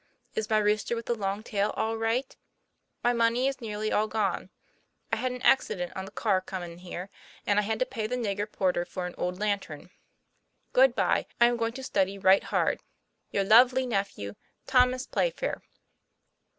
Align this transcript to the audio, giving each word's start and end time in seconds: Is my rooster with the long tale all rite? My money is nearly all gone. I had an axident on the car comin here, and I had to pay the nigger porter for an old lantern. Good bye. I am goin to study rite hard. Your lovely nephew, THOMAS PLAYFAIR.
Is 0.33 0.49
my 0.49 0.57
rooster 0.57 0.95
with 0.95 1.05
the 1.05 1.13
long 1.13 1.43
tale 1.43 1.69
all 1.77 1.95
rite? 1.95 2.35
My 3.03 3.13
money 3.13 3.47
is 3.47 3.61
nearly 3.61 3.91
all 3.91 4.07
gone. 4.07 4.49
I 5.13 5.17
had 5.17 5.31
an 5.31 5.41
axident 5.43 5.91
on 5.95 6.05
the 6.05 6.11
car 6.11 6.41
comin 6.41 6.79
here, 6.79 7.11
and 7.45 7.59
I 7.59 7.61
had 7.61 7.77
to 7.77 7.85
pay 7.85 8.07
the 8.07 8.15
nigger 8.15 8.51
porter 8.51 8.83
for 8.83 9.05
an 9.05 9.13
old 9.15 9.39
lantern. 9.39 9.91
Good 10.73 10.95
bye. 10.95 11.27
I 11.39 11.45
am 11.45 11.55
goin 11.57 11.73
to 11.73 11.83
study 11.83 12.17
rite 12.17 12.45
hard. 12.45 12.81
Your 13.29 13.43
lovely 13.43 13.85
nephew, 13.85 14.33
THOMAS 14.65 15.05
PLAYFAIR. 15.05 15.61